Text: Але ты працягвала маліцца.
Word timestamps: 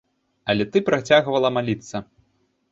Але 0.53 0.67
ты 0.75 0.81
працягвала 0.87 1.53
маліцца. 1.61 2.05